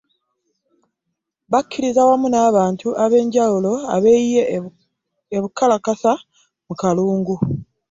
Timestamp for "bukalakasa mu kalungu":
5.43-7.35